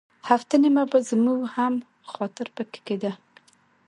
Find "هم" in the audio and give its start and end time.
1.55-1.73